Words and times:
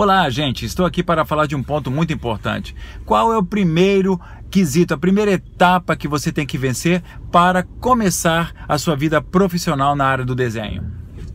Olá, 0.00 0.30
gente, 0.30 0.64
estou 0.64 0.86
aqui 0.86 1.02
para 1.02 1.24
falar 1.24 1.46
de 1.46 1.56
um 1.56 1.62
ponto 1.64 1.90
muito 1.90 2.12
importante. 2.12 2.72
Qual 3.04 3.32
é 3.32 3.36
o 3.36 3.42
primeiro 3.42 4.16
quesito, 4.48 4.94
a 4.94 4.96
primeira 4.96 5.32
etapa 5.32 5.96
que 5.96 6.06
você 6.06 6.30
tem 6.30 6.46
que 6.46 6.56
vencer 6.56 7.02
para 7.32 7.64
começar 7.64 8.52
a 8.68 8.78
sua 8.78 8.94
vida 8.94 9.20
profissional 9.20 9.96
na 9.96 10.04
área 10.04 10.24
do 10.24 10.36
desenho? 10.36 10.84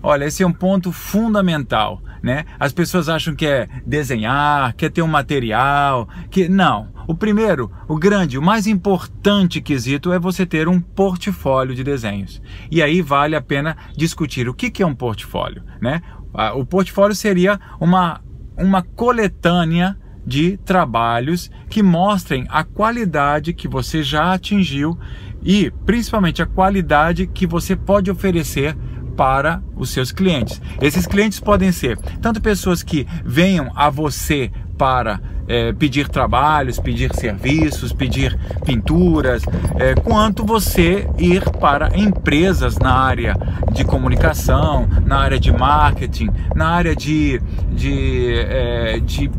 Olha, 0.01 0.23
esse 0.23 0.43
é 0.43 0.47
um 0.47 0.53
ponto 0.53 0.93
fundamental, 0.93 2.01
né? 2.23 2.45
As 2.57 2.71
pessoas 2.71 3.09
acham 3.09 3.35
que 3.35 3.45
é 3.45 3.67
desenhar, 3.85 4.73
quer 4.75 4.89
ter 4.89 5.01
um 5.01 5.07
material, 5.07 6.07
que 6.31 6.47
não. 6.47 6.87
O 7.05 7.13
primeiro, 7.13 7.69
o 7.85 7.97
grande, 7.97 8.37
o 8.37 8.41
mais 8.41 8.65
importante 8.65 9.59
quesito 9.59 10.13
é 10.13 10.17
você 10.17 10.45
ter 10.45 10.69
um 10.69 10.79
portfólio 10.79 11.75
de 11.75 11.83
desenhos. 11.83 12.41
E 12.71 12.81
aí 12.81 13.01
vale 13.01 13.35
a 13.35 13.41
pena 13.41 13.75
discutir 13.97 14.47
o 14.47 14.53
que 14.53 14.81
é 14.81 14.85
um 14.85 14.95
portfólio, 14.95 15.63
né? 15.81 16.01
O 16.55 16.65
portfólio 16.65 17.13
seria 17.13 17.59
uma 17.77 18.21
uma 18.57 18.81
coletânea 18.81 19.97
de 20.25 20.57
trabalhos 20.57 21.51
que 21.69 21.83
mostrem 21.83 22.45
a 22.49 22.63
qualidade 22.63 23.53
que 23.53 23.67
você 23.67 24.01
já 24.01 24.33
atingiu 24.33 24.97
e 25.43 25.69
principalmente 25.85 26.41
a 26.41 26.45
qualidade 26.45 27.27
que 27.27 27.45
você 27.45 27.75
pode 27.75 28.09
oferecer 28.09 28.75
para 29.15 29.61
os 29.75 29.89
seus 29.89 30.11
clientes. 30.11 30.61
Esses 30.81 31.05
clientes 31.05 31.39
podem 31.39 31.71
ser 31.71 31.97
tanto 32.21 32.41
pessoas 32.41 32.81
que 32.81 33.05
venham 33.23 33.71
a 33.75 33.89
você 33.89 34.51
para 34.77 35.19
é, 35.47 35.73
pedir 35.73 36.07
trabalhos, 36.07 36.79
pedir 36.79 37.13
serviços, 37.13 37.91
pedir 37.91 38.37
pinturas, 38.65 39.43
é, 39.75 39.93
quanto 39.95 40.45
você 40.45 41.07
ir 41.17 41.43
para 41.59 41.97
empresas 41.97 42.77
na 42.77 42.93
área 42.93 43.35
de 43.71 43.83
comunicação, 43.83 44.87
na 45.05 45.17
área 45.17 45.39
de 45.39 45.51
marketing, 45.51 46.29
na 46.55 46.67
área 46.69 46.95
de, 46.95 47.41
de, 47.71 48.35
é, 48.47 48.99
de 48.99 49.29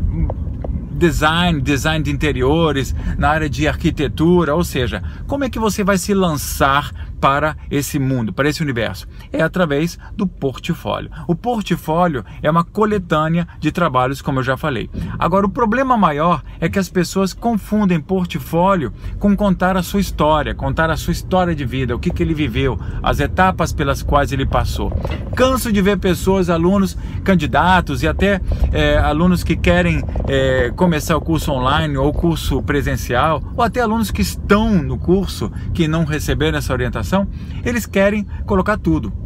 design, 0.95 1.61
design 1.61 2.03
de 2.03 2.11
interiores, 2.11 2.95
na 3.17 3.29
área 3.29 3.49
de 3.49 3.67
arquitetura, 3.67 4.55
ou 4.55 4.63
seja, 4.63 5.03
como 5.27 5.43
é 5.43 5.49
que 5.49 5.59
você 5.59 5.83
vai 5.83 5.97
se 5.97 6.13
lançar 6.13 6.91
para 7.19 7.55
esse 7.69 7.97
mundo, 7.99 8.33
para 8.33 8.49
esse 8.49 8.61
universo? 8.61 9.07
É 9.31 9.41
através 9.41 9.97
do 10.15 10.27
portfólio. 10.27 11.09
O 11.27 11.35
portfólio 11.35 12.23
é 12.41 12.49
uma 12.49 12.63
coletânea 12.63 13.47
de 13.59 13.71
trabalhos, 13.71 14.21
como 14.21 14.39
eu 14.39 14.43
já 14.43 14.57
falei. 14.57 14.89
Agora, 15.17 15.45
o 15.45 15.49
problema 15.49 15.97
maior 15.97 16.43
é 16.59 16.69
que 16.69 16.79
as 16.79 16.89
pessoas 16.89 17.33
confundem 17.33 17.99
portfólio 17.99 18.93
com 19.19 19.35
contar 19.35 19.77
a 19.77 19.83
sua 19.83 19.99
história, 19.99 20.55
contar 20.55 20.89
a 20.89 20.97
sua 20.97 21.11
história 21.11 21.55
de 21.55 21.65
vida, 21.65 21.95
o 21.95 21.99
que, 21.99 22.09
que 22.09 22.23
ele 22.23 22.33
viveu, 22.33 22.79
as 23.01 23.19
etapas 23.19 23.71
pelas 23.71 24.01
quais 24.01 24.31
ele 24.31 24.45
passou. 24.45 24.91
Canso 25.35 25.71
de 25.71 25.81
ver 25.81 25.97
pessoas, 25.97 26.49
alunos, 26.49 26.97
candidatos 27.23 28.03
e 28.03 28.07
até 28.07 28.41
é, 28.71 28.97
alunos 28.97 29.43
que 29.43 29.55
querem 29.55 30.03
é, 30.27 30.71
começar 30.75 31.17
o 31.17 31.21
curso 31.21 31.51
online 31.51 31.97
ou 31.97 32.11
curso 32.13 32.61
presencial, 32.61 33.41
ou 33.55 33.63
até 33.63 33.81
alunos 33.81 34.11
que 34.11 34.21
estão 34.21 34.71
no 34.81 34.97
curso 34.97 35.51
que 35.73 35.87
não 35.87 36.05
receberam 36.05 36.57
essa 36.57 36.73
orientação, 36.73 37.04
eles 37.63 37.85
querem 37.85 38.25
colocar 38.45 38.77
tudo. 38.77 39.24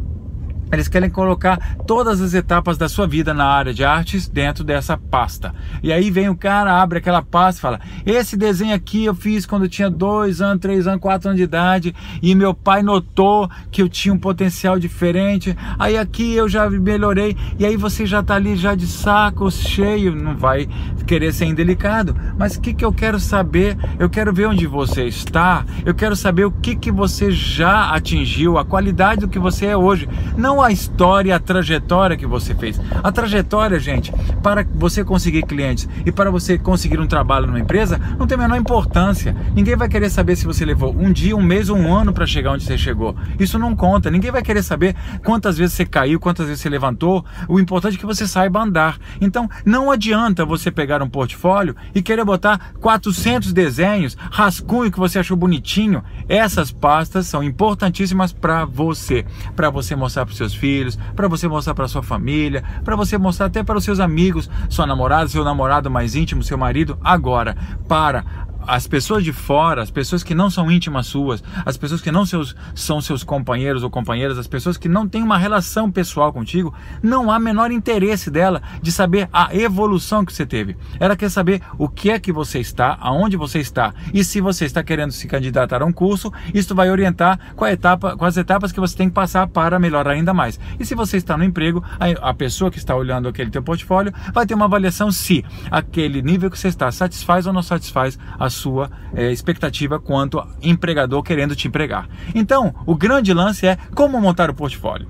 Eles 0.72 0.88
querem 0.88 1.10
colocar 1.10 1.76
todas 1.86 2.20
as 2.20 2.32
etapas 2.32 2.78
da 2.78 2.88
sua 2.88 3.06
vida 3.06 3.34
na 3.34 3.44
área 3.44 3.74
de 3.74 3.84
artes 3.84 4.28
dentro 4.28 4.62
dessa 4.62 4.96
pasta. 4.96 5.52
E 5.82 5.92
aí 5.92 6.10
vem 6.10 6.28
o 6.28 6.36
cara, 6.36 6.80
abre 6.80 6.98
aquela 6.98 7.22
pasta 7.22 7.58
e 7.58 7.62
fala: 7.62 7.80
Esse 8.06 8.36
desenho 8.36 8.74
aqui 8.74 9.04
eu 9.04 9.14
fiz 9.14 9.44
quando 9.46 9.64
eu 9.64 9.68
tinha 9.68 9.90
dois 9.90 10.40
anos, 10.40 10.60
três 10.60 10.86
anos, 10.86 11.00
quatro 11.00 11.28
anos 11.28 11.38
de 11.38 11.44
idade. 11.44 11.94
E 12.22 12.34
meu 12.34 12.54
pai 12.54 12.82
notou 12.82 13.50
que 13.70 13.82
eu 13.82 13.88
tinha 13.88 14.14
um 14.14 14.18
potencial 14.18 14.78
diferente. 14.78 15.56
Aí 15.78 15.98
aqui 15.98 16.34
eu 16.34 16.48
já 16.48 16.70
melhorei. 16.70 17.36
E 17.58 17.66
aí 17.66 17.76
você 17.76 18.06
já 18.06 18.20
está 18.20 18.36
ali 18.36 18.56
já 18.56 18.74
de 18.74 18.86
saco 18.86 19.50
cheio. 19.50 20.14
Não 20.14 20.36
vai 20.36 20.68
querer 21.06 21.32
ser 21.32 21.46
indelicado. 21.46 22.14
Mas 22.38 22.54
o 22.54 22.60
que, 22.60 22.72
que 22.72 22.84
eu 22.84 22.92
quero 22.92 23.18
saber? 23.18 23.76
Eu 23.98 24.08
quero 24.08 24.32
ver 24.32 24.46
onde 24.46 24.66
você 24.66 25.04
está. 25.04 25.64
Eu 25.84 25.94
quero 25.94 26.14
saber 26.14 26.44
o 26.44 26.52
que, 26.52 26.76
que 26.76 26.92
você 26.92 27.30
já 27.30 27.90
atingiu, 27.90 28.58
a 28.58 28.64
qualidade 28.64 29.22
do 29.22 29.28
que 29.28 29.38
você 29.38 29.66
é 29.66 29.76
hoje. 29.76 30.08
Não 30.36 30.59
a 30.62 30.70
história, 30.70 31.34
a 31.36 31.40
trajetória 31.40 32.16
que 32.16 32.26
você 32.26 32.54
fez. 32.54 32.80
A 33.02 33.10
trajetória, 33.12 33.78
gente, 33.78 34.12
para 34.42 34.64
você 34.74 35.04
conseguir 35.04 35.42
clientes 35.42 35.88
e 36.04 36.12
para 36.12 36.30
você 36.30 36.58
conseguir 36.58 37.00
um 37.00 37.06
trabalho 37.06 37.46
numa 37.46 37.60
empresa, 37.60 38.00
não 38.18 38.26
tem 38.26 38.36
a 38.36 38.38
menor 38.38 38.56
importância. 38.56 39.34
Ninguém 39.54 39.76
vai 39.76 39.88
querer 39.88 40.10
saber 40.10 40.36
se 40.36 40.46
você 40.46 40.64
levou 40.64 40.94
um 40.96 41.12
dia, 41.12 41.36
um 41.36 41.42
mês 41.42 41.68
um 41.68 41.92
ano 41.92 42.12
para 42.12 42.26
chegar 42.26 42.52
onde 42.52 42.64
você 42.64 42.76
chegou. 42.76 43.16
Isso 43.38 43.58
não 43.58 43.74
conta. 43.74 44.10
Ninguém 44.10 44.30
vai 44.30 44.42
querer 44.42 44.62
saber 44.62 44.94
quantas 45.24 45.56
vezes 45.58 45.74
você 45.74 45.84
caiu, 45.84 46.20
quantas 46.20 46.46
vezes 46.46 46.62
você 46.62 46.68
levantou. 46.68 47.24
O 47.48 47.58
importante 47.58 47.96
é 47.96 47.98
que 47.98 48.06
você 48.06 48.26
saiba 48.26 48.62
andar. 48.62 48.98
Então, 49.20 49.48
não 49.64 49.90
adianta 49.90 50.44
você 50.44 50.70
pegar 50.70 51.02
um 51.02 51.08
portfólio 51.08 51.74
e 51.94 52.02
querer 52.02 52.24
botar 52.24 52.72
400 52.80 53.52
desenhos, 53.52 54.16
rascunho 54.30 54.90
que 54.90 54.98
você 54.98 55.18
achou 55.18 55.36
bonitinho. 55.36 56.02
Essas 56.28 56.70
pastas 56.70 57.26
são 57.26 57.42
importantíssimas 57.42 58.32
para 58.32 58.64
você, 58.64 59.24
para 59.54 59.70
você 59.70 59.94
mostrar 59.96 60.24
para 60.24 60.32
os 60.32 60.38
seus 60.38 60.49
seus 60.50 60.54
filhos, 60.54 60.98
para 61.14 61.28
você 61.28 61.46
mostrar 61.48 61.74
para 61.74 61.88
sua 61.88 62.02
família, 62.02 62.62
para 62.84 62.96
você 62.96 63.16
mostrar 63.16 63.46
até 63.46 63.62
para 63.62 63.78
os 63.78 63.84
seus 63.84 64.00
amigos, 64.00 64.50
sua 64.68 64.86
namorada, 64.86 65.28
seu 65.28 65.44
namorado 65.44 65.90
mais 65.90 66.14
íntimo, 66.14 66.42
seu 66.42 66.58
marido. 66.58 66.98
Agora, 67.02 67.56
para 67.88 68.24
as 68.66 68.86
pessoas 68.86 69.24
de 69.24 69.32
fora, 69.32 69.82
as 69.82 69.90
pessoas 69.90 70.22
que 70.22 70.34
não 70.34 70.50
são 70.50 70.70
íntimas 70.70 71.06
suas, 71.06 71.42
as 71.64 71.76
pessoas 71.76 72.00
que 72.00 72.10
não 72.10 72.26
seus, 72.26 72.54
são 72.74 73.00
seus 73.00 73.24
companheiros 73.24 73.82
ou 73.82 73.90
companheiras, 73.90 74.38
as 74.38 74.46
pessoas 74.46 74.76
que 74.76 74.88
não 74.88 75.08
têm 75.08 75.22
uma 75.22 75.38
relação 75.38 75.90
pessoal 75.90 76.32
contigo, 76.32 76.74
não 77.02 77.30
há 77.30 77.38
menor 77.38 77.70
interesse 77.70 78.30
dela 78.30 78.62
de 78.82 78.92
saber 78.92 79.28
a 79.32 79.54
evolução 79.54 80.24
que 80.24 80.32
você 80.32 80.46
teve. 80.46 80.76
Ela 80.98 81.16
quer 81.16 81.30
saber 81.30 81.62
o 81.78 81.88
que 81.88 82.10
é 82.10 82.18
que 82.18 82.32
você 82.32 82.58
está, 82.58 82.98
aonde 83.00 83.36
você 83.36 83.58
está 83.58 83.94
e 84.12 84.22
se 84.24 84.40
você 84.40 84.64
está 84.64 84.82
querendo 84.82 85.12
se 85.12 85.26
candidatar 85.26 85.82
a 85.82 85.84
um 85.84 85.92
curso, 85.92 86.32
isso 86.52 86.74
vai 86.74 86.90
orientar 86.90 87.38
qual 87.56 87.70
etapa, 87.70 88.16
quais 88.16 88.36
etapas 88.36 88.72
que 88.72 88.80
você 88.80 88.96
tem 88.96 89.08
que 89.08 89.14
passar 89.14 89.46
para 89.46 89.78
melhorar 89.78 90.12
ainda 90.12 90.34
mais. 90.34 90.58
E 90.78 90.84
se 90.84 90.94
você 90.94 91.16
está 91.16 91.36
no 91.36 91.44
emprego, 91.44 91.82
a, 91.98 92.30
a 92.30 92.34
pessoa 92.34 92.70
que 92.70 92.78
está 92.78 92.94
olhando 92.94 93.28
aquele 93.28 93.50
teu 93.50 93.62
portfólio 93.62 94.12
vai 94.32 94.46
ter 94.46 94.54
uma 94.54 94.66
avaliação 94.66 95.10
se 95.10 95.44
aquele 95.70 96.22
nível 96.22 96.50
que 96.50 96.58
você 96.58 96.68
está 96.68 96.90
satisfaz 96.90 97.46
ou 97.46 97.52
não 97.52 97.62
satisfaz 97.62 98.18
a 98.38 98.49
sua 98.50 98.90
é, 99.14 99.32
expectativa 99.32 99.98
quanto 99.98 100.42
empregador 100.62 101.22
querendo 101.22 101.56
te 101.56 101.68
empregar. 101.68 102.08
Então, 102.34 102.74
o 102.84 102.94
grande 102.94 103.32
lance 103.32 103.66
é 103.66 103.76
como 103.94 104.20
montar 104.20 104.50
o 104.50 104.54
portfólio. 104.54 105.08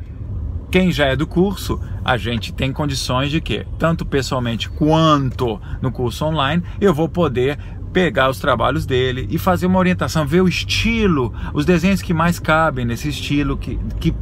Quem 0.70 0.92
já 0.92 1.06
é 1.06 1.16
do 1.16 1.26
curso, 1.26 1.80
a 2.04 2.16
gente 2.16 2.52
tem 2.52 2.72
condições 2.72 3.30
de 3.30 3.40
que, 3.40 3.66
tanto 3.76 4.06
pessoalmente 4.06 4.70
quanto 4.70 5.60
no 5.82 5.90
curso 5.90 6.24
online, 6.24 6.62
eu 6.80 6.94
vou 6.94 7.08
poder 7.08 7.58
pegar 7.92 8.30
os 8.30 8.38
trabalhos 8.38 8.86
dele 8.86 9.26
e 9.30 9.38
fazer 9.38 9.66
uma 9.66 9.78
orientação, 9.78 10.26
ver 10.26 10.40
o 10.42 10.48
estilo, 10.48 11.34
os 11.52 11.64
desenhos 11.64 12.00
que 12.00 12.14
mais 12.14 12.38
cabem 12.38 12.84
nesse 12.84 13.08
estilo, 13.08 13.56
que, 13.56 13.78
que 13.98 14.14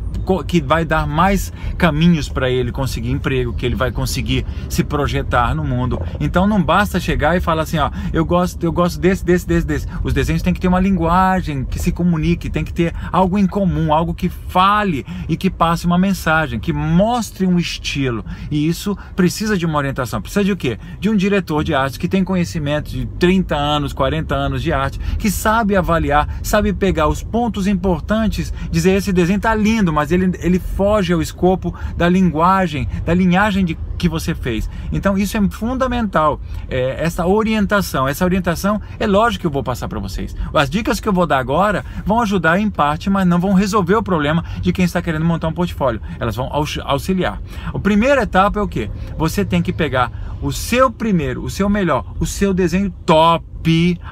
que 0.47 0.61
vai 0.61 0.84
dar 0.84 1.06
mais 1.06 1.53
caminhos 1.77 2.28
para 2.28 2.50
ele 2.50 2.71
conseguir 2.71 3.11
emprego, 3.11 3.53
que 3.53 3.65
ele 3.65 3.75
vai 3.75 3.91
conseguir 3.91 4.44
se 4.69 4.84
projetar 4.84 5.55
no 5.55 5.65
mundo. 5.65 6.00
Então 6.21 6.47
não 6.47 6.62
basta 6.62 7.00
chegar 7.00 7.37
e 7.37 7.41
falar 7.41 7.62
assim, 7.62 7.78
ó, 7.78 7.91
eu 8.12 8.25
gosto, 8.25 8.62
eu 8.62 8.72
gosto 8.72 9.00
desse, 9.00 9.25
desse, 9.25 9.47
desse, 9.47 9.67
desse. 9.67 9.87
Os 10.03 10.12
desenhos 10.12 10.43
têm 10.43 10.53
que 10.53 10.61
ter 10.61 10.69
uma 10.69 10.81
linguagem 10.81 11.65
que 11.65 11.78
se 11.78 11.93
comunique, 11.93 12.50
tem 12.50 12.65
que 12.65 12.72
ter 12.72 12.94
algo 13.12 13.38
em 13.38 13.47
comum, 13.47 13.93
algo 13.93 14.15
que 14.15 14.28
fale 14.28 15.05
e 15.28 15.37
que 15.37 15.50
passe 15.50 15.87
uma 15.87 15.99
mensagem, 15.99 16.61
que 16.61 16.72
mostre 16.72 17.47
um 17.47 17.59
estilo. 17.59 18.25
E 18.50 18.69
isso 18.69 18.97
precisa 19.17 19.56
de 19.56 19.67
uma 19.67 19.78
orientação. 19.78 20.21
Precisa 20.21 20.44
de 20.44 20.53
o 20.53 20.56
quê? 20.56 20.78
De 21.00 21.09
um 21.09 21.17
diretor 21.17 21.65
de 21.65 21.75
arte 21.75 21.99
que 21.99 22.09
tem 22.09 22.25
conhecimento 22.25 22.91
de 22.91 23.06
30 23.19 23.56
anos, 23.56 23.93
40 23.93 24.34
anos 24.34 24.62
de 24.62 24.72
arte, 24.72 24.99
que 25.19 25.31
sabe 25.31 25.77
avaliar, 25.77 26.38
sabe 26.43 26.72
pegar 26.72 27.09
os 27.09 27.22
pontos 27.22 27.67
importantes, 27.67 28.53
dizer 28.71 28.93
esse 28.93 29.12
desenho 29.12 29.41
tá 29.41 29.55
lindo, 29.55 29.93
mas 29.93 30.11
ele 30.11 30.18
ele, 30.19 30.39
ele 30.41 30.59
foge 30.59 31.12
ao 31.12 31.23
escopo 31.23 31.75
da 31.97 32.09
linguagem, 32.09 32.88
da 33.05 33.15
linhagem 33.15 33.65
de, 33.65 33.79
que 33.99 34.09
você 34.09 34.35
fez. 34.35 34.70
Então 34.93 35.19
isso 35.19 35.37
é 35.37 35.50
fundamental, 35.50 36.41
é, 36.69 37.05
essa 37.05 37.26
orientação. 37.26 38.06
Essa 38.06 38.25
orientação 38.25 38.81
é 38.99 39.06
lógico 39.06 39.43
que 39.43 39.47
eu 39.47 39.50
vou 39.50 39.62
passar 39.62 39.88
para 39.88 39.99
vocês. 39.99 40.35
As 40.55 40.70
dicas 40.70 41.00
que 41.00 41.09
eu 41.09 41.12
vou 41.12 41.26
dar 41.26 41.38
agora 41.38 41.85
vão 42.06 42.20
ajudar 42.20 42.59
em 42.59 42.70
parte, 42.70 43.11
mas 43.11 43.26
não 43.26 43.38
vão 43.38 43.53
resolver 43.53 43.97
o 43.97 44.03
problema 44.03 44.44
de 44.61 44.73
quem 44.73 44.85
está 44.85 45.03
querendo 45.03 45.25
montar 45.25 45.49
um 45.49 45.53
portfólio. 45.53 46.00
Elas 46.19 46.37
vão 46.37 46.49
auxiliar. 46.85 47.41
A 47.73 47.79
primeira 47.79 48.23
etapa 48.23 48.61
é 48.61 48.62
o 48.62 48.69
que? 48.69 48.91
Você 49.17 49.44
tem 49.44 49.61
que 49.61 49.73
pegar 49.73 50.11
o 50.41 50.53
seu 50.53 50.91
primeiro, 50.91 51.43
o 51.43 51.50
seu 51.50 51.69
melhor, 51.69 52.05
o 52.21 52.26
seu 52.26 52.55
desenho 52.55 52.91
top 53.05 53.44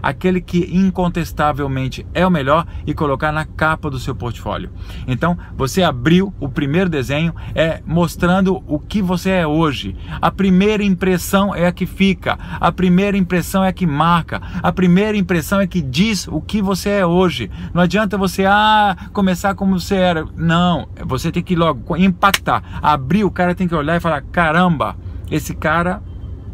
aquele 0.03 0.41
que 0.41 0.69
incontestavelmente 0.73 2.07
é 2.13 2.27
o 2.27 2.31
melhor 2.31 2.67
e 2.87 2.95
colocar 2.95 3.33
na 3.33 3.45
capa 3.45 3.91
do 3.91 3.99
seu 3.99 4.15
portfólio. 4.15 4.71
Então, 5.07 5.37
você 5.57 5.83
abriu 5.83 6.33
o 6.41 6.49
primeiro 6.49 6.91
desenho 6.91 7.35
é 7.55 7.81
mostrando 7.87 8.63
o 8.67 8.79
que 8.79 9.01
você 9.01 9.31
é 9.31 9.47
hoje. 9.47 9.97
A 10.21 10.31
primeira 10.31 10.83
impressão 10.83 11.55
é 11.55 11.67
a 11.67 11.73
que 11.73 11.87
fica, 11.87 12.39
a 12.61 12.71
primeira 12.71 13.17
impressão 13.17 13.65
é 13.65 13.69
a 13.69 13.73
que 13.73 13.87
marca, 13.87 14.41
a 14.63 14.73
primeira 14.73 15.17
impressão 15.17 15.61
é 15.61 15.67
que 15.67 15.81
diz 15.81 16.27
o 16.29 16.41
que 16.41 16.61
você 16.61 16.91
é 16.91 17.07
hoje. 17.07 17.51
Não 17.73 17.83
adianta 17.83 18.19
você 18.19 18.45
ah, 18.45 18.97
começar 19.13 19.55
como 19.55 19.79
você 19.79 19.97
era. 19.97 20.27
Não, 20.37 20.89
você 21.05 21.33
tem 21.33 21.43
que 21.43 21.57
logo 21.57 21.97
impactar. 21.97 22.63
Abrir, 22.83 23.25
o 23.25 23.31
cara 23.31 23.55
tem 23.55 23.69
que 23.69 23.75
olhar 23.75 23.97
e 23.97 24.01
falar: 24.01 24.23
"Caramba, 24.23 24.97
esse 25.31 25.55
cara 25.55 26.03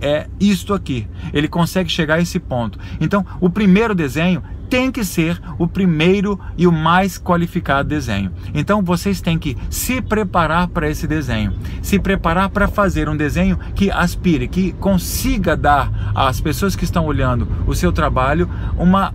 é 0.02 0.26
isto 0.40 0.75
aqui. 0.75 1.06
Ele 1.32 1.49
consegue 1.49 1.88
chegar 1.88 2.16
a 2.16 2.20
esse 2.20 2.38
ponto. 2.38 2.78
Então, 3.00 3.25
o 3.40 3.49
primeiro 3.49 3.94
desenho 3.94 4.43
tem 4.72 4.90
que 4.90 5.04
ser 5.04 5.38
o 5.58 5.69
primeiro 5.69 6.40
e 6.56 6.66
o 6.66 6.72
mais 6.72 7.19
qualificado 7.19 7.90
desenho. 7.90 8.32
Então 8.54 8.82
vocês 8.82 9.20
têm 9.20 9.38
que 9.38 9.54
se 9.69 10.00
preparar 10.00 10.66
para 10.66 10.88
esse 10.88 11.06
desenho, 11.06 11.52
se 11.82 11.99
preparar 11.99 12.49
para 12.49 12.66
fazer 12.66 13.06
um 13.06 13.14
desenho 13.14 13.58
que 13.75 13.90
aspire, 13.90 14.49
que 14.49 14.72
consiga 14.72 15.54
dar 15.54 16.12
às 16.14 16.40
pessoas 16.40 16.75
que 16.75 16.84
estão 16.84 17.05
olhando 17.05 17.46
o 17.66 17.75
seu 17.75 17.93
trabalho 17.93 18.48
uma 18.78 19.14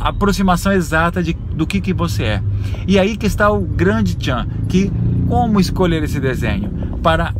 aproximação 0.00 0.72
exata 0.72 1.22
de, 1.22 1.34
do 1.34 1.66
que, 1.66 1.82
que 1.82 1.92
você 1.92 2.22
é. 2.22 2.42
E 2.86 2.98
aí 2.98 3.18
que 3.18 3.26
está 3.26 3.50
o 3.50 3.60
grande 3.60 4.16
tchan, 4.16 4.48
que 4.70 4.90
como 5.28 5.60
escolher 5.60 6.02
esse 6.02 6.18
desenho 6.18 6.98
para 7.02 7.34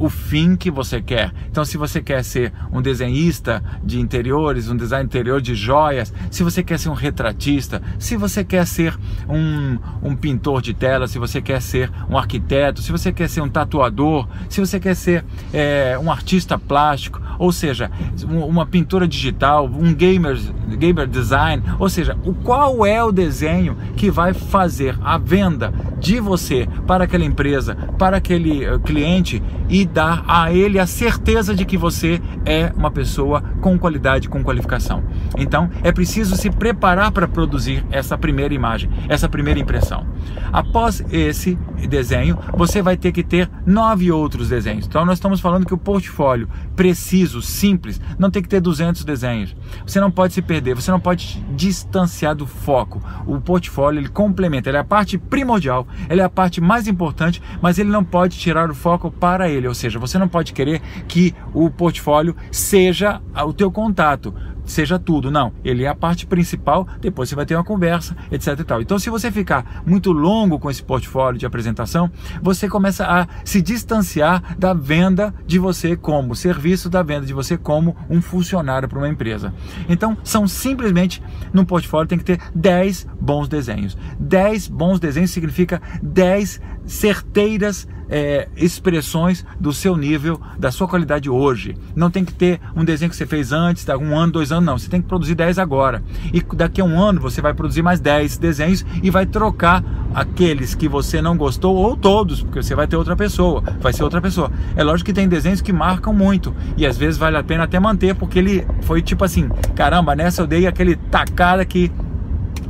o 0.00 0.08
fim 0.08 0.56
que 0.56 0.70
você 0.70 1.00
quer. 1.02 1.30
Então, 1.50 1.62
se 1.62 1.76
você 1.76 2.00
quer 2.00 2.24
ser 2.24 2.52
um 2.72 2.80
desenhista 2.80 3.62
de 3.84 4.00
interiores, 4.00 4.70
um 4.70 4.76
design 4.76 5.04
interior 5.04 5.42
de 5.42 5.54
joias, 5.54 6.12
se 6.30 6.42
você 6.42 6.62
quer 6.62 6.78
ser 6.78 6.88
um 6.88 6.94
retratista, 6.94 7.82
se 7.98 8.16
você 8.16 8.42
quer 8.42 8.66
ser 8.66 8.98
um, 9.28 9.78
um 10.02 10.16
pintor 10.16 10.62
de 10.62 10.72
tela, 10.72 11.06
se 11.06 11.18
você 11.18 11.42
quer 11.42 11.60
ser 11.60 11.92
um 12.08 12.16
arquiteto, 12.16 12.80
se 12.80 12.90
você 12.90 13.12
quer 13.12 13.28
ser 13.28 13.42
um 13.42 13.48
tatuador, 13.48 14.26
se 14.48 14.58
você 14.58 14.80
quer 14.80 14.96
ser 14.96 15.22
é, 15.52 15.98
um 16.02 16.10
artista 16.10 16.58
plástico, 16.58 17.20
ou 17.38 17.52
seja, 17.52 17.90
uma 18.26 18.64
pintura 18.64 19.06
digital, 19.06 19.66
um 19.66 19.92
gamer, 19.94 20.38
gamer 20.78 21.06
design, 21.06 21.62
ou 21.78 21.90
seja, 21.90 22.16
o 22.24 22.32
qual 22.32 22.86
é 22.86 23.04
o 23.04 23.12
desenho 23.12 23.76
que 23.96 24.10
vai 24.10 24.32
fazer 24.32 24.98
a 25.02 25.18
venda 25.18 25.72
de 25.98 26.20
você 26.20 26.66
para 26.86 27.04
aquela 27.04 27.24
empresa, 27.24 27.76
para 27.98 28.16
aquele 28.16 28.64
eh, 28.64 28.78
cliente 28.78 29.42
e 29.68 29.86
dar 29.92 30.24
a 30.26 30.52
ele 30.52 30.78
a 30.78 30.86
certeza 30.86 31.54
de 31.54 31.64
que 31.64 31.76
você 31.76 32.20
é 32.44 32.72
uma 32.76 32.90
pessoa 32.90 33.42
com 33.60 33.78
qualidade, 33.78 34.28
com 34.28 34.42
qualificação. 34.42 35.02
Então, 35.36 35.70
é 35.82 35.92
preciso 35.92 36.36
se 36.36 36.50
preparar 36.50 37.10
para 37.10 37.28
produzir 37.28 37.84
essa 37.90 38.16
primeira 38.16 38.54
imagem, 38.54 38.90
essa 39.08 39.28
primeira 39.28 39.60
impressão. 39.60 40.06
Após 40.52 41.04
esse 41.10 41.58
desenho, 41.88 42.38
você 42.54 42.82
vai 42.82 42.96
ter 42.96 43.12
que 43.12 43.22
ter 43.22 43.50
nove 43.66 44.10
outros 44.10 44.48
desenhos. 44.48 44.86
Então, 44.86 45.04
nós 45.04 45.18
estamos 45.18 45.40
falando 45.40 45.66
que 45.66 45.74
o 45.74 45.78
portfólio 45.78 46.48
preciso, 46.76 47.42
simples, 47.42 48.00
não 48.18 48.30
tem 48.30 48.42
que 48.42 48.48
ter 48.48 48.60
200 48.60 49.04
desenhos. 49.04 49.56
Você 49.86 50.00
não 50.00 50.10
pode 50.10 50.34
se 50.34 50.42
perder, 50.42 50.74
você 50.74 50.90
não 50.90 51.00
pode 51.00 51.44
distanciar 51.54 52.34
do 52.34 52.46
foco. 52.46 53.02
O 53.26 53.40
portfólio 53.40 54.00
ele 54.00 54.08
complementa, 54.08 54.68
ele 54.68 54.76
é 54.76 54.80
a 54.80 54.84
parte 54.84 55.18
primordial, 55.18 55.86
ele 56.08 56.20
é 56.20 56.24
a 56.24 56.30
parte 56.30 56.60
mais 56.60 56.86
importante, 56.86 57.42
mas 57.60 57.78
ele 57.78 57.90
não 57.90 58.04
pode 58.04 58.38
tirar 58.38 58.70
o 58.70 58.74
foco 58.74 59.10
para 59.10 59.48
ele. 59.48 59.68
Ou 59.68 59.74
seja, 59.80 59.98
você 59.98 60.18
não 60.18 60.28
pode 60.28 60.52
querer 60.52 60.80
que 61.08 61.34
o 61.52 61.70
portfólio 61.70 62.36
seja 62.50 63.20
o 63.34 63.52
teu 63.52 63.70
contato 63.70 64.34
seja 64.70 64.98
tudo. 64.98 65.30
Não, 65.30 65.52
ele 65.64 65.84
é 65.84 65.88
a 65.88 65.94
parte 65.94 66.26
principal, 66.26 66.86
depois 67.00 67.28
você 67.28 67.34
vai 67.34 67.44
ter 67.44 67.54
uma 67.54 67.64
conversa, 67.64 68.16
etc 68.30 68.58
e 68.58 68.64
tal. 68.64 68.80
Então, 68.80 68.98
se 68.98 69.10
você 69.10 69.30
ficar 69.30 69.82
muito 69.84 70.12
longo 70.12 70.58
com 70.58 70.70
esse 70.70 70.82
portfólio 70.82 71.38
de 71.38 71.46
apresentação, 71.46 72.10
você 72.40 72.68
começa 72.68 73.04
a 73.04 73.26
se 73.44 73.60
distanciar 73.60 74.56
da 74.58 74.72
venda 74.72 75.34
de 75.46 75.58
você 75.58 75.96
como 75.96 76.34
serviço, 76.34 76.88
da 76.88 77.02
venda 77.02 77.26
de 77.26 77.32
você 77.32 77.56
como 77.56 77.96
um 78.08 78.22
funcionário 78.22 78.88
para 78.88 78.98
uma 78.98 79.08
empresa. 79.08 79.52
Então, 79.88 80.16
são 80.22 80.46
simplesmente, 80.46 81.22
no 81.52 81.66
portfólio 81.66 82.08
tem 82.08 82.18
que 82.18 82.24
ter 82.24 82.40
10 82.54 83.06
bons 83.20 83.48
desenhos. 83.48 83.96
10 84.18 84.68
bons 84.68 85.00
desenhos 85.00 85.30
significa 85.30 85.80
10 86.02 86.60
certeiras 86.84 87.86
é, 88.10 88.48
expressões 88.56 89.44
do 89.58 89.72
seu 89.72 89.96
nível, 89.96 90.40
da 90.58 90.70
sua 90.70 90.88
qualidade 90.88 91.30
hoje. 91.30 91.76
Não 91.94 92.10
tem 92.10 92.24
que 92.24 92.34
ter 92.34 92.60
um 92.74 92.84
desenho 92.84 93.10
que 93.10 93.16
você 93.16 93.26
fez 93.26 93.52
antes, 93.52 93.84
de 93.84 93.96
um 93.96 94.18
ano, 94.18 94.32
dois 94.32 94.50
anos, 94.50 94.64
não. 94.64 94.78
Você 94.78 94.88
tem 94.88 95.00
que 95.00 95.08
produzir 95.08 95.34
10 95.34 95.58
agora. 95.58 96.02
E 96.32 96.42
daqui 96.54 96.80
a 96.80 96.84
um 96.84 97.00
ano 97.00 97.20
você 97.20 97.40
vai 97.40 97.54
produzir 97.54 97.82
mais 97.82 98.00
10 98.00 98.38
desenhos 98.38 98.84
e 99.02 99.10
vai 99.10 99.24
trocar 99.26 99.82
aqueles 100.14 100.74
que 100.74 100.88
você 100.88 101.22
não 101.22 101.36
gostou 101.36 101.76
ou 101.76 101.96
todos, 101.96 102.42
porque 102.42 102.62
você 102.62 102.74
vai 102.74 102.86
ter 102.86 102.96
outra 102.96 103.14
pessoa, 103.14 103.62
vai 103.80 103.92
ser 103.92 104.02
outra 104.02 104.20
pessoa. 104.20 104.50
É 104.74 104.82
lógico 104.82 105.06
que 105.06 105.12
tem 105.12 105.28
desenhos 105.28 105.60
que 105.60 105.72
marcam 105.72 106.12
muito 106.12 106.54
e 106.76 106.84
às 106.84 106.96
vezes 106.96 107.16
vale 107.16 107.36
a 107.36 107.42
pena 107.42 107.64
até 107.64 107.78
manter, 107.78 108.14
porque 108.14 108.38
ele 108.38 108.66
foi 108.82 109.02
tipo 109.02 109.24
assim: 109.24 109.48
caramba, 109.74 110.16
nessa 110.16 110.42
eu 110.42 110.46
dei 110.46 110.66
aquele 110.66 110.96
tacada 110.96 111.64
que 111.64 111.90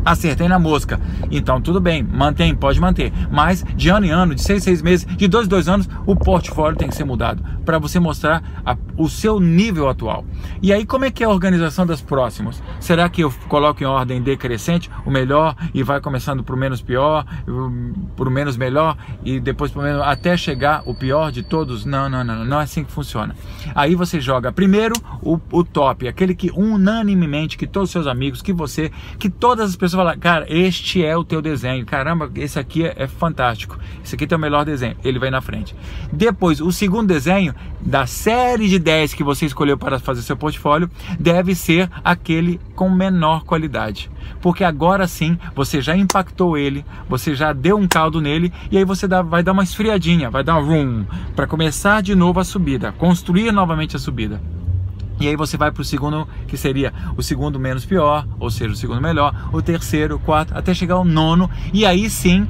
acertei 0.04 0.48
na 0.48 0.58
mosca. 0.58 1.00
Então 1.30 1.60
tudo 1.60 1.80
bem, 1.80 2.02
mantém, 2.02 2.54
pode 2.54 2.80
manter. 2.80 3.12
Mas 3.30 3.64
de 3.76 3.88
ano 3.88 4.06
em 4.06 4.10
ano, 4.10 4.34
de 4.34 4.42
seis, 4.42 4.62
seis 4.62 4.82
meses, 4.82 5.06
de 5.06 5.28
dois, 5.28 5.46
dois 5.46 5.68
anos, 5.68 5.88
o 6.06 6.16
portfólio 6.16 6.76
tem 6.76 6.88
que 6.88 6.94
ser 6.94 7.04
mudado 7.04 7.42
para 7.64 7.78
você 7.78 8.00
mostrar 8.00 8.42
a, 8.64 8.76
o 8.96 9.08
seu 9.08 9.38
nível 9.38 9.88
atual. 9.88 10.24
E 10.62 10.72
aí 10.72 10.84
como 10.84 11.04
é 11.04 11.10
que 11.10 11.22
é 11.22 11.26
a 11.26 11.30
organização 11.30 11.86
das 11.86 12.00
próximas? 12.00 12.62
Será 12.80 13.08
que 13.08 13.22
eu 13.22 13.32
coloco 13.48 13.82
em 13.82 13.86
ordem 13.86 14.22
decrescente, 14.22 14.90
o 15.04 15.10
melhor 15.10 15.54
e 15.74 15.82
vai 15.82 16.00
começando 16.00 16.42
para 16.42 16.54
o 16.54 16.58
menos 16.58 16.80
pior, 16.80 17.24
para 18.16 18.28
o 18.28 18.30
menos 18.30 18.56
melhor 18.56 18.96
e 19.24 19.38
depois 19.38 19.70
para 19.70 19.80
o 19.80 19.84
menos 19.84 20.02
até 20.02 20.36
chegar 20.36 20.82
o 20.86 20.94
pior 20.94 21.30
de 21.30 21.42
todos? 21.42 21.84
Não, 21.84 22.08
não, 22.08 22.24
não, 22.24 22.44
não 22.44 22.60
é 22.60 22.64
assim 22.64 22.84
que 22.84 22.92
funciona. 22.92 23.34
Aí 23.74 23.94
você 23.94 24.20
joga 24.20 24.52
primeiro 24.52 24.94
o, 25.22 25.38
o 25.52 25.64
top, 25.64 26.08
aquele 26.08 26.34
que 26.34 26.50
unanimemente, 26.50 27.56
que 27.56 27.66
todos 27.66 27.88
os 27.88 27.92
seus 27.92 28.06
amigos, 28.06 28.42
que 28.42 28.52
você, 28.52 28.90
que 29.18 29.28
todas 29.28 29.70
as 29.70 29.76
pessoas 29.76 29.89
pessoa 29.90 30.04
fala, 30.04 30.16
cara, 30.16 30.46
este 30.48 31.04
é 31.04 31.16
o 31.16 31.24
teu 31.24 31.42
desenho, 31.42 31.84
caramba, 31.84 32.30
esse 32.36 32.58
aqui 32.58 32.84
é, 32.84 32.94
é 32.96 33.06
fantástico, 33.06 33.78
esse 34.04 34.14
aqui 34.14 34.32
é 34.32 34.36
o 34.36 34.40
melhor 34.40 34.64
desenho, 34.64 34.96
ele 35.04 35.18
vai 35.18 35.30
na 35.30 35.40
frente. 35.40 35.74
Depois, 36.12 36.60
o 36.60 36.70
segundo 36.70 37.08
desenho 37.08 37.54
da 37.80 38.06
série 38.06 38.68
de 38.68 38.78
10 38.78 39.14
que 39.14 39.24
você 39.24 39.46
escolheu 39.46 39.76
para 39.76 39.98
fazer 39.98 40.22
seu 40.22 40.36
portfólio 40.36 40.88
deve 41.18 41.54
ser 41.54 41.90
aquele 42.04 42.60
com 42.74 42.88
menor 42.88 43.44
qualidade, 43.44 44.10
porque 44.40 44.62
agora 44.62 45.08
sim 45.08 45.38
você 45.54 45.80
já 45.80 45.96
impactou 45.96 46.56
ele, 46.56 46.84
você 47.08 47.34
já 47.34 47.52
deu 47.52 47.76
um 47.76 47.88
caldo 47.88 48.20
nele 48.20 48.52
e 48.70 48.78
aí 48.78 48.84
você 48.84 49.08
dá, 49.08 49.22
vai 49.22 49.42
dar 49.42 49.52
uma 49.52 49.64
esfriadinha, 49.64 50.30
vai 50.30 50.44
dar 50.44 50.56
um 50.58 50.64
room 50.64 51.04
para 51.34 51.46
começar 51.46 52.00
de 52.02 52.14
novo 52.14 52.38
a 52.38 52.44
subida, 52.44 52.92
construir 52.92 53.50
novamente 53.52 53.96
a 53.96 53.98
subida. 53.98 54.40
E 55.20 55.28
aí 55.28 55.36
você 55.36 55.56
vai 55.56 55.70
para 55.70 55.82
o 55.82 55.84
segundo, 55.84 56.26
que 56.48 56.56
seria 56.56 56.92
o 57.16 57.22
segundo 57.22 57.60
menos 57.60 57.84
pior, 57.84 58.26
ou 58.38 58.50
seja, 58.50 58.72
o 58.72 58.76
segundo 58.76 59.00
melhor, 59.00 59.50
o 59.52 59.60
terceiro, 59.60 60.16
o 60.16 60.18
quarto, 60.18 60.56
até 60.56 60.72
chegar 60.72 60.94
ao 60.94 61.04
nono. 61.04 61.50
E 61.72 61.84
aí 61.84 62.08
sim, 62.08 62.48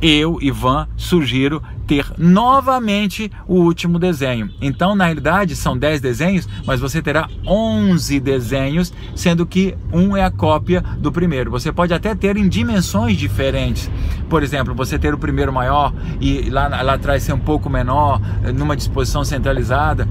eu, 0.00 0.38
Ivan, 0.40 0.88
sugiro 0.96 1.62
ter 1.86 2.06
novamente 2.18 3.30
o 3.46 3.54
último 3.54 3.98
desenho. 3.98 4.50
Então, 4.60 4.94
na 4.96 5.04
realidade, 5.04 5.54
são 5.54 5.78
10 5.78 6.00
desenhos, 6.00 6.48
mas 6.66 6.80
você 6.80 7.00
terá 7.00 7.28
11 7.46 8.18
desenhos, 8.18 8.92
sendo 9.14 9.46
que 9.46 9.76
um 9.92 10.16
é 10.16 10.24
a 10.24 10.30
cópia 10.30 10.82
do 10.98 11.12
primeiro. 11.12 11.50
Você 11.50 11.70
pode 11.70 11.94
até 11.94 12.14
ter 12.14 12.36
em 12.36 12.48
dimensões 12.48 13.16
diferentes. 13.16 13.90
Por 14.28 14.42
exemplo, 14.42 14.74
você 14.74 14.98
ter 14.98 15.14
o 15.14 15.18
primeiro 15.18 15.52
maior 15.52 15.94
e 16.20 16.50
lá, 16.50 16.66
lá 16.82 16.94
atrás 16.94 17.22
ser 17.22 17.32
um 17.32 17.38
pouco 17.38 17.70
menor, 17.70 18.20
numa 18.54 18.76
disposição 18.76 19.24
centralizada, 19.24 20.08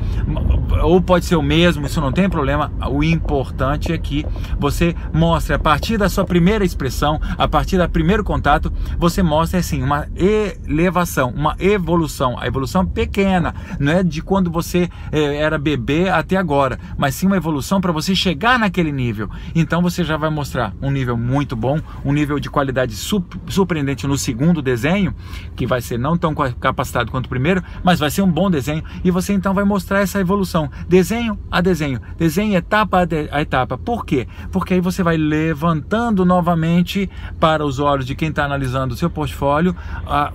ou 0.81 1.01
pode 1.01 1.25
ser 1.25 1.35
o 1.35 1.41
mesmo, 1.41 1.85
isso 1.85 1.99
não 1.99 2.11
tem 2.11 2.29
problema. 2.29 2.71
O 2.89 3.03
importante 3.03 3.91
é 3.91 3.97
que 3.97 4.25
você 4.57 4.95
mostre 5.13 5.53
a 5.53 5.59
partir 5.59 5.97
da 5.97 6.07
sua 6.07 6.23
primeira 6.23 6.63
expressão, 6.63 7.19
a 7.37 7.47
partir 7.47 7.77
do 7.77 7.89
primeiro 7.89 8.23
contato, 8.23 8.71
você 8.97 9.21
mostra 9.21 9.59
assim 9.75 9.83
uma 9.83 10.07
elevação, 10.15 11.29
uma 11.35 11.55
evolução. 11.59 12.37
A 12.39 12.47
evolução 12.47 12.85
pequena, 12.85 13.53
não 13.79 13.91
é 13.91 14.03
de 14.03 14.21
quando 14.21 14.49
você 14.49 14.89
é, 15.11 15.37
era 15.37 15.57
bebê 15.57 16.09
até 16.09 16.37
agora, 16.37 16.79
mas 16.97 17.15
sim 17.15 17.27
uma 17.27 17.37
evolução 17.37 17.81
para 17.81 17.91
você 17.91 18.15
chegar 18.15 18.57
naquele 18.57 18.91
nível. 18.91 19.29
Então 19.53 19.81
você 19.81 20.03
já 20.03 20.17
vai 20.17 20.29
mostrar 20.29 20.73
um 20.81 20.91
nível 20.91 21.17
muito 21.17 21.55
bom, 21.55 21.79
um 22.03 22.13
nível 22.13 22.39
de 22.39 22.49
qualidade 22.49 22.95
surpreendente 22.95 24.07
no 24.07 24.17
segundo 24.17 24.61
desenho, 24.61 25.13
que 25.55 25.65
vai 25.65 25.81
ser 25.81 25.97
não 25.97 26.17
tão 26.17 26.33
capacitado 26.33 27.11
quanto 27.11 27.25
o 27.25 27.29
primeiro, 27.29 27.63
mas 27.83 27.99
vai 27.99 28.09
ser 28.09 28.21
um 28.21 28.31
bom 28.31 28.49
desenho. 28.49 28.83
E 29.03 29.11
você 29.11 29.33
então 29.33 29.53
vai 29.53 29.63
mostrar 29.63 30.01
essa 30.01 30.19
evolução, 30.19 30.69
desenho 30.87 31.37
a 31.49 31.61
desenho, 31.61 31.99
desenho 32.17 32.55
etapa 32.55 33.07
a 33.31 33.41
etapa. 33.41 33.77
Por 33.77 34.05
quê? 34.05 34.27
Porque 34.51 34.75
aí 34.75 34.81
você 34.81 35.03
vai 35.03 35.17
levantando 35.17 36.23
novamente 36.23 37.09
para 37.39 37.65
os 37.65 37.79
olhos 37.79 38.05
de 38.05 38.15
quem 38.15 38.29
está 38.29 38.45
analisando 38.45 38.93
o 38.93 38.97
seu 38.97 39.09
portfólio 39.09 39.64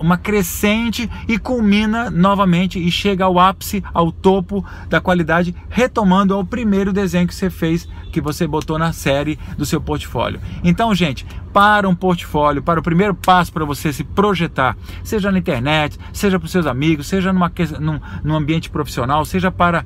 uma 0.00 0.16
crescente 0.16 1.10
e 1.28 1.38
culmina 1.38 2.10
novamente 2.10 2.78
e 2.78 2.90
chega 2.90 3.24
ao 3.24 3.38
ápice, 3.38 3.84
ao 3.92 4.10
topo 4.10 4.64
da 4.88 5.00
qualidade, 5.00 5.54
retomando 5.68 6.34
ao 6.34 6.44
primeiro 6.44 6.92
desenho 6.92 7.26
que 7.26 7.34
você 7.34 7.50
fez, 7.50 7.88
que 8.10 8.20
você 8.20 8.46
botou 8.46 8.78
na 8.78 8.92
série 8.92 9.38
do 9.58 9.66
seu 9.66 9.80
portfólio. 9.80 10.40
Então, 10.64 10.94
gente, 10.94 11.26
para 11.52 11.88
um 11.88 11.94
portfólio, 11.94 12.62
para 12.62 12.80
o 12.80 12.82
primeiro 12.82 13.14
passo 13.14 13.52
para 13.52 13.64
você 13.64 13.92
se 13.92 14.04
projetar, 14.04 14.76
seja 15.02 15.30
na 15.30 15.38
internet, 15.38 15.98
seja 16.12 16.38
para 16.38 16.46
os 16.46 16.52
seus 16.52 16.66
amigos, 16.66 17.06
seja 17.06 17.32
numa, 17.32 17.52
num, 17.78 18.00
num 18.24 18.34
ambiente 18.34 18.70
profissional, 18.70 19.24
seja 19.24 19.50
para 19.50 19.84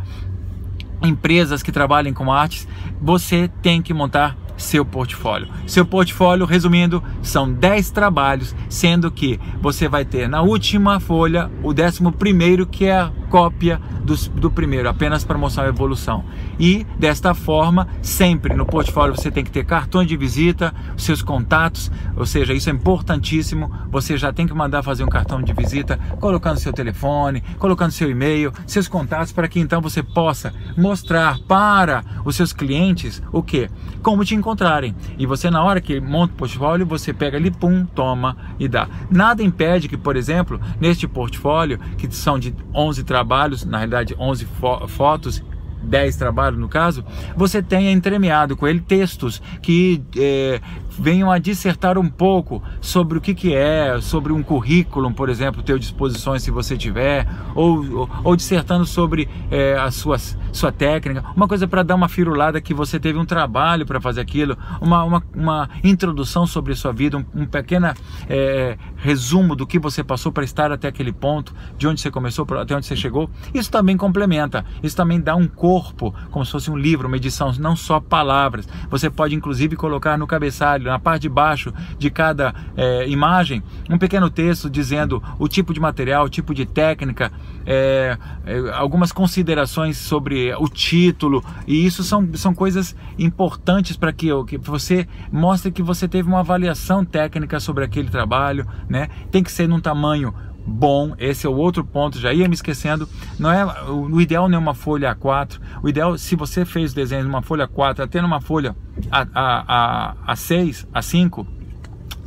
empresas 1.03 1.63
que 1.63 1.73
trabalhem 1.73 2.13
com 2.13 2.33
artes, 2.33 2.67
você 3.01 3.49
tem 3.63 3.83
que 3.83 3.93
montar 3.93 4.37
seu 4.57 4.85
portfólio. 4.85 5.49
Seu 5.67 5.85
portfólio, 5.85 6.47
resumindo, 6.47 7.03
são 7.23 7.53
10 7.53 7.91
trabalhos, 7.91 8.55
sendo 8.69 9.11
que 9.11 9.39
você 9.61 9.89
vai 9.89 10.05
ter 10.05 10.29
na 10.29 10.43
última 10.43 11.01
folha 11.01 11.51
o 11.63 11.73
décimo 11.73 12.13
primeiro 12.13 12.67
que 12.67 12.87
é 12.87 13.11
cópia 13.25 13.81
do, 14.05 14.15
do 14.31 14.51
primeiro, 14.51 14.89
apenas 14.89 15.25
para 15.25 15.39
mostrar 15.39 15.65
a 15.65 15.69
evolução. 15.69 16.25
E 16.59 16.87
desta 16.99 17.35
forma, 17.35 17.89
sempre 18.03 18.55
no 18.55 18.67
portfólio 18.67 19.17
você 19.17 19.31
tem 19.31 19.43
que 19.43 19.51
ter 19.51 19.65
cartões 19.65 20.07
de 20.07 20.17
visita, 20.17 20.75
seus 20.97 21.23
contatos, 21.23 21.91
ou 22.17 22.27
seja, 22.27 22.53
isso 22.53 22.69
é 22.69 22.73
importantíssimo. 22.73 23.71
Você 23.91 24.17
já 24.17 24.33
tem 24.33 24.47
que 24.47 24.55
mandar 24.55 24.83
fazer 24.83 25.05
um 25.05 25.09
cartão 25.09 25.43
de 25.43 25.53
visita, 25.53 25.99
colocando 26.21 26.59
seu 26.59 26.73
telefone, 26.73 27.43
colocando 27.59 27.91
seu 27.91 28.11
e-mail, 28.11 28.53
seus 28.67 28.87
contatos, 28.87 29.33
para 29.33 29.49
que 29.49 29.59
então 29.59 29.81
você 29.81 30.03
possa 30.03 30.53
mostrar 30.77 31.39
para 31.49 32.05
os 32.25 32.37
seus 32.37 32.53
clientes 32.53 33.23
o 33.33 33.43
que? 33.43 33.69
Como 34.03 34.25
te 34.25 34.35
encontrarem. 34.35 34.95
E 35.19 35.27
você, 35.27 35.51
na 35.51 35.63
hora 35.63 35.81
que 35.81 36.01
monta 36.01 36.35
o 36.35 36.37
portfólio, 36.37 36.87
você 36.87 37.13
pega 37.13 37.37
ali, 37.37 37.51
pum, 37.51 37.85
toma 37.87 38.37
e 38.59 38.69
dá. 38.69 38.89
Nada 39.11 39.43
impede 39.43 39.89
que, 39.89 39.97
por 39.97 40.17
exemplo, 40.17 40.61
neste 40.81 41.09
portfólio, 41.09 41.79
que 41.97 42.15
são 42.15 42.39
de 42.39 42.55
11 42.75 43.03
trabalhos, 43.05 43.24
na 43.65 43.79
realidade 43.79 44.15
11 44.19 44.45
fo 44.47 44.87
fotos 44.89 45.43
10 45.85 46.17
trabalhos 46.17 46.59
no 46.59 46.69
caso, 46.69 47.05
você 47.37 47.63
tenha 47.63 47.93
entremeado 47.93 48.57
com 48.57 48.67
ele 48.67 48.81
textos 48.81 49.41
que 49.61 50.03
é, 50.17 50.61
venham 50.99 51.31
a 51.31 51.39
dissertar 51.39 51.99
um 51.99 52.09
pouco 52.09 52.63
sobre 52.81 53.19
o 53.19 53.21
que, 53.21 53.35
que 53.35 53.55
é, 53.55 54.01
sobre 54.01 54.33
um 54.33 54.43
currículo, 54.43 55.13
por 55.13 55.29
exemplo, 55.29 55.63
ter 55.63 55.79
disposições 55.79 56.43
se 56.43 56.51
você 56.51 56.77
tiver, 56.77 57.27
ou, 57.55 58.01
ou, 58.01 58.11
ou 58.23 58.37
dissertando 58.37 58.87
sobre 58.87 59.29
é, 59.51 59.77
a 59.77 59.91
sua, 59.91 60.19
sua 60.53 60.73
técnica, 60.73 61.25
uma 61.37 61.49
coisa 61.49 61.67
para 61.67 61.83
dar 61.83 61.95
uma 61.95 62.09
firulada 62.09 62.61
que 62.61 62.75
você 62.75 62.99
teve 62.99 63.19
um 63.19 63.25
trabalho 63.25 63.87
para 63.87 64.01
fazer 64.01 64.21
aquilo, 64.21 64.57
uma, 64.81 65.05
uma, 65.05 65.23
uma, 65.35 65.71
introdução 65.83 66.47
sobre 66.47 66.73
a 66.73 66.77
sua 66.77 66.93
vida, 66.93 67.17
um, 67.17 67.25
um 67.35 67.47
pequeno 67.47 67.93
é, 68.29 68.77
resumo 68.97 69.55
do 69.55 69.67
que 69.67 69.79
você 69.79 70.03
passou 70.03 70.33
para 70.33 70.45
estar 70.45 70.73
até 70.73 70.89
aquele 70.89 71.13
ponto, 71.13 71.55
de 71.77 71.87
onde 71.87 72.01
você 72.01 72.11
começou 72.11 72.47
até 72.61 72.77
onde 72.77 72.87
você 72.87 72.97
chegou. 72.97 73.29
Isso 73.53 73.71
também 73.71 73.97
complementa, 73.97 74.65
isso 74.83 74.97
também 74.97 75.21
dá 75.21 75.35
um 75.35 75.47
corpo, 75.47 76.15
como 76.31 76.45
se 76.45 76.53
fosse 76.53 76.71
um 76.71 76.77
livro, 76.77 77.09
uma 77.09 77.17
edição, 77.17 77.53
não 77.59 77.77
só 77.77 78.01
palavras. 78.01 78.69
Você 78.91 79.11
pode 79.11 79.35
inclusive 79.35 79.77
colocar 79.77 80.17
no 80.17 80.27
cabeçalho 80.27 80.84
na 80.85 80.99
parte 80.99 81.23
de 81.23 81.29
baixo 81.29 81.73
de 81.99 82.11
cada 82.11 82.55
é, 82.77 83.09
imagem, 83.09 83.63
um 83.89 83.99
pequeno 83.99 84.31
texto 84.31 84.69
dizendo 84.71 85.23
o 85.39 85.49
tipo 85.49 85.73
de 85.73 85.81
material, 85.81 86.25
o 86.25 86.29
tipo 86.29 86.55
de 86.55 86.67
técnica, 86.67 87.33
é, 87.67 88.17
é, 88.45 88.59
algumas 88.75 89.13
considerações 89.13 89.97
sobre 89.97 90.55
o 90.55 90.69
título, 90.69 91.45
e 91.67 91.85
isso 91.85 92.03
são, 92.03 92.29
são 92.35 92.55
coisas 92.55 92.95
importantes 93.19 93.97
para 93.97 94.13
que, 94.13 94.29
que 94.47 94.59
você 94.59 95.07
mostre 95.33 95.73
que 95.73 95.83
você 95.83 96.07
teve 96.07 96.29
uma 96.29 96.41
avaliação 96.41 97.05
técnica 97.05 97.59
sobre 97.61 97.85
aquele 97.85 98.09
trabalho, 98.09 98.67
né? 98.89 99.09
Tem 99.31 99.43
que 99.43 99.51
ser 99.51 99.69
num 99.69 99.81
tamanho 99.81 100.35
bom. 100.67 101.15
Esse 101.19 101.47
é 101.47 101.51
o 101.51 101.57
outro 101.57 101.85
ponto, 101.85 102.19
já 102.19 102.33
ia 102.33 102.49
me 102.49 102.55
esquecendo. 102.55 103.09
Não 103.39 103.51
é 103.51 103.65
o, 103.91 104.21
ideal 104.21 104.49
não 104.49 104.57
é 104.57 104.59
uma 104.59 104.75
folha 104.75 105.15
A4. 105.15 105.61
O 105.83 105.89
ideal, 105.89 106.17
se 106.19 106.37
você 106.37 106.65
fez 106.65 106.93
o 106.93 106.95
desenho 106.95 107.25
numa 107.25 107.43
folha 107.43 107.69
A4, 107.69 108.01
até 108.01 108.21
numa 108.21 108.41
folha 108.41 108.75
A, 109.11 109.27
a, 109.35 110.15
a, 110.27 110.35
A6, 110.35 110.87
A5, 110.93 111.47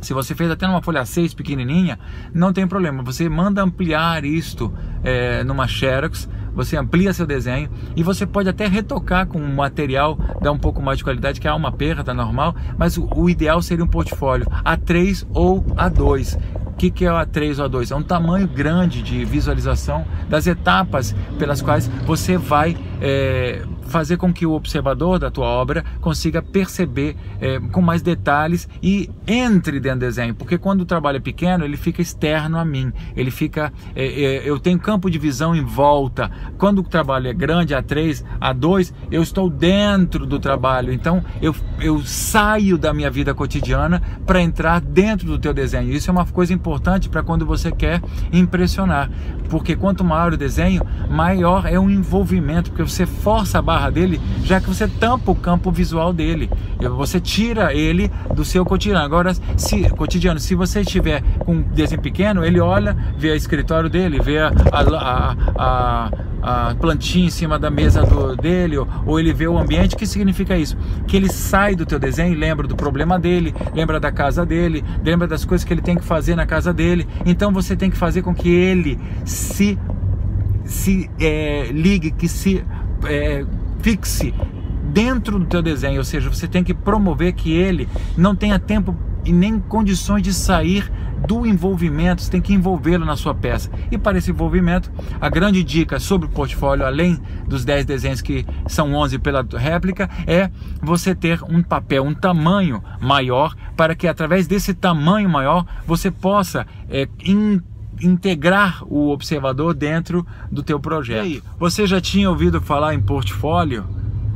se 0.00 0.14
você 0.14 0.34
fez 0.34 0.50
até 0.50 0.66
numa 0.66 0.82
folha 0.82 1.02
A6 1.02 1.34
pequenininha, 1.34 1.98
não 2.32 2.52
tem 2.52 2.66
problema. 2.66 3.02
Você 3.02 3.28
manda 3.28 3.62
ampliar 3.62 4.24
isto 4.24 4.72
é, 5.02 5.42
numa 5.42 5.66
Xerox, 5.66 6.28
você 6.54 6.76
amplia 6.76 7.12
seu 7.12 7.26
desenho 7.26 7.70
e 7.94 8.02
você 8.02 8.26
pode 8.26 8.48
até 8.48 8.66
retocar 8.66 9.26
com 9.26 9.38
um 9.40 9.54
material, 9.54 10.18
dar 10.40 10.52
um 10.52 10.58
pouco 10.58 10.82
mais 10.82 10.98
de 10.98 11.04
qualidade, 11.04 11.40
que 11.40 11.46
é 11.46 11.52
uma 11.52 11.70
perda 11.70 12.12
normal, 12.12 12.54
mas 12.76 12.96
o, 12.96 13.08
o 13.14 13.30
ideal 13.30 13.62
seria 13.62 13.84
um 13.84 13.88
portfólio 13.88 14.46
A3 14.64 15.26
ou 15.32 15.62
A2 15.76 16.38
que, 16.78 16.90
que 16.90 17.04
é 17.04 17.12
o 17.12 17.16
A3 17.16 17.58
ou 17.58 17.68
A2? 17.68 17.90
É 17.90 17.96
um 17.96 18.02
tamanho 18.02 18.46
grande 18.46 19.02
de 19.02 19.24
visualização 19.24 20.06
das 20.28 20.46
etapas 20.46 21.14
pelas 21.38 21.60
quais 21.60 21.88
você 22.06 22.38
vai 22.38 22.76
é, 23.02 23.62
fazer 23.88 24.16
com 24.16 24.32
que 24.32 24.46
o 24.46 24.52
observador 24.52 25.18
da 25.18 25.30
tua 25.30 25.46
obra 25.46 25.84
consiga 26.00 26.42
perceber 26.42 27.16
é, 27.40 27.58
com 27.58 27.80
mais 27.80 28.02
detalhes 28.02 28.68
e 28.82 29.10
entre 29.26 29.80
dentro 29.80 30.00
do 30.00 30.06
desenho, 30.06 30.34
porque 30.34 30.58
quando 30.58 30.82
o 30.82 30.84
trabalho 30.84 31.16
é 31.16 31.20
pequeno 31.20 31.64
ele 31.64 31.76
fica 31.76 32.02
externo 32.02 32.58
a 32.58 32.64
mim, 32.64 32.92
ele 33.16 33.30
fica, 33.30 33.72
é, 33.94 34.06
é, 34.06 34.48
eu 34.48 34.58
tenho 34.58 34.78
campo 34.78 35.10
de 35.10 35.18
visão 35.18 35.54
em 35.54 35.64
volta. 35.64 36.30
Quando 36.56 36.80
o 36.80 36.82
trabalho 36.82 37.28
é 37.28 37.32
grande, 37.32 37.74
A3, 37.74 38.24
A2, 38.40 38.92
eu 39.10 39.22
estou 39.22 39.48
dentro 39.48 40.26
do 40.26 40.38
trabalho, 40.38 40.92
então 40.92 41.24
eu, 41.40 41.54
eu 41.80 42.00
saio 42.02 42.76
da 42.76 42.92
minha 42.92 43.10
vida 43.10 43.34
cotidiana 43.34 44.02
para 44.26 44.40
entrar 44.40 44.80
dentro 44.80 45.26
do 45.26 45.38
teu 45.38 45.54
desenho. 45.54 45.92
Isso 45.92 46.10
é 46.10 46.12
uma 46.12 46.26
coisa 46.26 46.52
importante 46.52 47.08
para 47.08 47.22
quando 47.22 47.46
você 47.46 47.70
quer 47.70 48.02
impressionar, 48.32 49.10
porque 49.48 49.76
quanto 49.76 50.04
maior 50.04 50.32
o 50.32 50.36
desenho, 50.36 50.82
maior 51.08 51.66
é 51.66 51.78
o 51.78 51.88
envolvimento, 51.88 52.70
porque 52.70 52.82
você 52.82 53.06
força 53.06 53.58
a 53.58 53.62
barra 53.62 53.77
barra 53.78 53.90
dele, 53.90 54.20
já 54.42 54.60
que 54.60 54.66
você 54.66 54.88
tampa 54.88 55.30
o 55.30 55.34
campo 55.34 55.70
visual 55.70 56.12
dele. 56.12 56.50
Você 56.96 57.20
tira 57.20 57.72
ele 57.72 58.10
do 58.34 58.44
seu 58.44 58.64
cotidiano. 58.64 59.04
Agora, 59.04 59.32
se 59.56 59.88
cotidiano, 59.90 60.40
se 60.40 60.54
você 60.54 60.80
estiver 60.80 61.22
com 61.38 61.52
um 61.52 61.62
desenho 61.62 62.00
pequeno, 62.00 62.44
ele 62.44 62.60
olha, 62.60 62.96
vê 63.16 63.30
o 63.30 63.36
escritório 63.36 63.88
dele, 63.88 64.18
vê 64.20 64.38
a, 64.38 64.52
a, 64.72 65.36
a, 65.56 66.10
a 66.70 66.74
plantinha 66.74 67.26
em 67.26 67.30
cima 67.30 67.58
da 67.58 67.70
mesa 67.70 68.02
do, 68.02 68.36
dele, 68.36 68.78
ou, 68.78 68.88
ou, 69.06 69.20
ele 69.20 69.32
vê 69.32 69.46
o 69.46 69.56
ambiente. 69.56 69.94
O 69.94 69.98
que 69.98 70.06
significa 70.06 70.56
isso? 70.56 70.76
Que 71.06 71.16
ele 71.16 71.28
sai 71.28 71.76
do 71.76 71.86
teu 71.86 71.98
desenho 71.98 72.32
e 72.32 72.36
lembra 72.36 72.66
do 72.66 72.74
problema 72.74 73.18
dele, 73.18 73.54
lembra 73.74 74.00
da 74.00 74.10
casa 74.10 74.44
dele, 74.44 74.84
lembra 75.04 75.28
das 75.28 75.44
coisas 75.44 75.64
que 75.64 75.72
ele 75.72 75.82
tem 75.82 75.96
que 75.96 76.04
fazer 76.04 76.34
na 76.34 76.46
casa 76.46 76.72
dele. 76.72 77.06
Então 77.24 77.52
você 77.52 77.76
tem 77.76 77.90
que 77.90 77.96
fazer 77.96 78.22
com 78.22 78.34
que 78.34 78.48
ele 78.48 78.98
se 79.24 79.78
se 80.64 81.08
é, 81.18 81.70
ligue, 81.72 82.10
que 82.10 82.28
se 82.28 82.62
é, 83.06 83.44
fixe 83.80 84.34
dentro 84.92 85.38
do 85.38 85.44
teu 85.44 85.62
desenho, 85.62 85.98
ou 85.98 86.04
seja, 86.04 86.28
você 86.28 86.48
tem 86.48 86.64
que 86.64 86.74
promover 86.74 87.32
que 87.32 87.52
ele 87.52 87.88
não 88.16 88.34
tenha 88.34 88.58
tempo 88.58 88.96
e 89.24 89.32
nem 89.32 89.58
condições 89.58 90.22
de 90.22 90.32
sair 90.32 90.90
do 91.26 91.44
envolvimento, 91.44 92.22
você 92.22 92.30
tem 92.30 92.40
que 92.40 92.54
envolvê-lo 92.54 93.04
na 93.04 93.16
sua 93.16 93.34
peça. 93.34 93.70
E 93.90 93.98
para 93.98 94.18
esse 94.18 94.30
envolvimento, 94.30 94.90
a 95.20 95.28
grande 95.28 95.62
dica 95.64 95.98
sobre 95.98 96.26
o 96.26 96.30
portfólio, 96.30 96.86
além 96.86 97.20
dos 97.46 97.64
10 97.64 97.84
desenhos 97.84 98.22
que 98.22 98.46
são 98.66 98.94
11 98.94 99.18
pela 99.18 99.46
réplica, 99.56 100.08
é 100.26 100.50
você 100.80 101.14
ter 101.14 101.42
um 101.42 101.62
papel, 101.62 102.04
um 102.04 102.14
tamanho 102.14 102.82
maior, 103.00 103.54
para 103.76 103.94
que 103.94 104.06
através 104.06 104.46
desse 104.46 104.72
tamanho 104.72 105.28
maior 105.28 105.66
você 105.86 106.10
possa 106.10 106.66
é, 106.88 107.08
integrar 108.00 108.82
o 108.84 109.10
observador 109.10 109.74
dentro 109.74 110.26
do 110.50 110.62
teu 110.62 110.78
projeto. 110.78 111.22
Aí, 111.22 111.42
você 111.58 111.86
já 111.86 112.00
tinha 112.00 112.28
ouvido 112.28 112.60
falar 112.60 112.94
em 112.94 113.00
portfólio? 113.00 113.86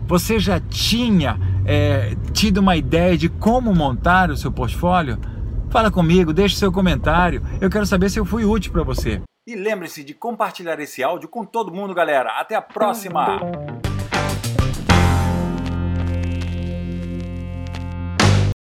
Você 0.07 0.39
já 0.39 0.61
tinha 0.61 1.39
é, 1.65 2.17
tido 2.33 2.59
uma 2.59 2.77
ideia 2.77 3.17
de 3.17 3.29
como 3.29 3.75
montar 3.75 4.31
o 4.31 4.37
seu 4.37 4.53
portfólio? 4.53 5.19
Fala 5.71 5.91
comigo, 5.91 6.33
deixe 6.33 6.57
seu 6.57 6.71
comentário. 6.71 7.43
Eu 7.61 7.71
quero 7.71 7.87
saber 7.87 8.11
se 8.11 8.19
eu 8.19 8.25
fui 8.25 8.45
útil 8.45 8.73
para 8.73 8.83
você. 8.83 9.23
E 9.47 9.57
lembre-se 9.57 10.05
de 10.05 10.15
compartilhar 10.15 10.79
esse 10.79 11.03
áudio 11.03 11.29
com 11.29 11.45
todo 11.45 11.73
mundo, 11.73 11.95
galera. 11.95 12.39
Até 12.39 12.55
a 12.55 12.63
próxima! 12.63 13.41